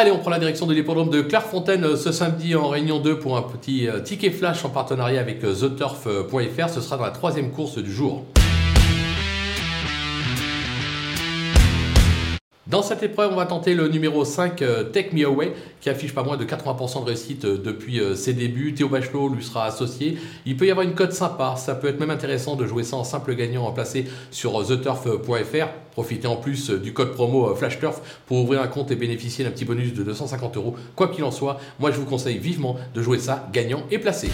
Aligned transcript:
Allez, 0.00 0.12
on 0.12 0.18
prend 0.18 0.30
la 0.30 0.38
direction 0.38 0.64
de 0.64 0.74
l'hippodrome 0.74 1.10
de 1.10 1.22
Clairefontaine 1.22 1.82
euh, 1.82 1.96
ce 1.96 2.12
samedi 2.12 2.54
en 2.54 2.68
réunion 2.68 3.00
2 3.00 3.18
pour 3.18 3.36
un 3.36 3.42
petit 3.42 3.88
euh, 3.88 3.98
ticket 3.98 4.30
flash 4.30 4.64
en 4.64 4.68
partenariat 4.68 5.20
avec 5.20 5.42
euh, 5.42 5.52
TheTurf.fr. 5.52 6.68
Ce 6.68 6.80
sera 6.80 6.96
dans 6.98 7.02
la 7.02 7.10
troisième 7.10 7.50
course 7.50 7.78
du 7.78 7.92
jour. 7.92 8.24
Dans 12.68 12.82
cette 12.82 13.02
épreuve, 13.02 13.32
on 13.32 13.36
va 13.36 13.46
tenter 13.46 13.72
le 13.72 13.88
numéro 13.88 14.26
5, 14.26 14.62
Take 14.92 15.08
Me 15.14 15.24
Away, 15.24 15.54
qui 15.80 15.88
affiche 15.88 16.14
pas 16.14 16.22
moins 16.22 16.36
de 16.36 16.44
80% 16.44 17.00
de 17.00 17.06
réussite 17.06 17.46
depuis 17.46 17.98
ses 18.14 18.34
débuts. 18.34 18.74
Théo 18.74 18.90
Bachelot 18.90 19.30
lui 19.30 19.42
sera 19.42 19.64
associé. 19.64 20.18
Il 20.44 20.58
peut 20.58 20.66
y 20.66 20.70
avoir 20.70 20.86
une 20.86 20.94
cote 20.94 21.14
sympa. 21.14 21.54
Ça 21.56 21.74
peut 21.74 21.88
être 21.88 21.98
même 21.98 22.10
intéressant 22.10 22.56
de 22.56 22.66
jouer 22.66 22.82
ça 22.82 22.96
en 22.96 23.04
simple 23.04 23.34
gagnant 23.34 23.64
en 23.64 23.72
placé 23.72 24.04
sur 24.30 24.66
theturf.fr. 24.66 25.68
Profitez 25.92 26.28
en 26.28 26.36
plus 26.36 26.68
du 26.68 26.92
code 26.92 27.12
promo 27.12 27.54
FlashTurf 27.54 28.02
pour 28.26 28.36
ouvrir 28.36 28.60
un 28.60 28.68
compte 28.68 28.90
et 28.90 28.96
bénéficier 28.96 29.46
d'un 29.46 29.50
petit 29.50 29.64
bonus 29.64 29.94
de 29.94 30.02
250 30.02 30.58
euros. 30.58 30.76
Quoi 30.94 31.08
qu'il 31.08 31.24
en 31.24 31.30
soit, 31.30 31.58
moi 31.78 31.90
je 31.90 31.96
vous 31.96 32.04
conseille 32.04 32.36
vivement 32.36 32.76
de 32.94 33.00
jouer 33.00 33.18
ça 33.18 33.48
gagnant 33.50 33.84
et 33.90 33.98
placé. 33.98 34.28